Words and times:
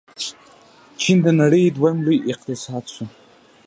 چین 1.01 1.17
د 1.25 1.27
نړۍ 1.41 1.63
دویم 1.75 1.97
لوی 2.05 2.17
اقتصاد 2.31 2.83
شو. 2.93 3.05